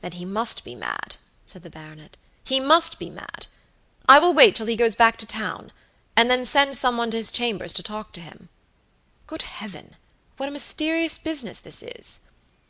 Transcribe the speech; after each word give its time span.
"Then 0.00 0.12
he 0.12 0.24
must 0.24 0.64
be 0.64 0.74
mad," 0.74 1.16
said 1.44 1.62
the 1.64 1.68
baronet"he 1.68 2.58
must 2.60 2.98
be 2.98 3.10
mad. 3.10 3.46
I 4.08 4.18
will 4.18 4.32
wait 4.32 4.56
till 4.56 4.64
he 4.64 4.74
goes 4.74 4.94
back 4.94 5.18
to 5.18 5.26
town, 5.26 5.70
and 6.16 6.30
then 6.30 6.46
send 6.46 6.74
some 6.78 6.96
one 6.96 7.10
to 7.10 7.18
his 7.18 7.30
chambers 7.30 7.74
to 7.74 7.82
talk 7.82 8.12
to 8.12 8.22
him. 8.22 8.48
Good 9.26 9.42
Heaven! 9.42 9.96
what 10.38 10.48
a 10.48 10.52
mysterious 10.52 11.18
business 11.18 11.60
this 11.60 11.82
is." 11.82 12.20